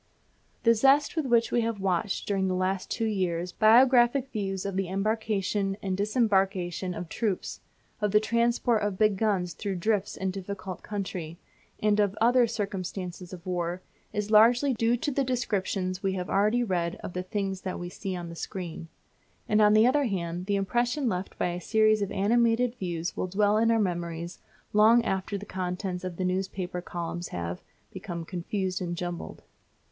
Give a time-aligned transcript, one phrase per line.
[0.63, 4.75] The zest with which we have watched during the last two years biographic views of
[4.75, 7.59] the embarkation and disembarkation of troops,
[8.01, 11.37] of the transport of big guns through drifts and difficult country,
[11.83, 16.31] and of the other circumstances of war, is largely due to the descriptions we have
[16.31, 18.87] already read of the things that we see on the screen.
[19.47, 23.27] And, on the other hand, the impression left by a series of animated views will
[23.27, 24.39] dwell in our memories
[24.73, 27.61] long after the contents of the newspaper columns have
[27.93, 29.43] become confused and jumbled.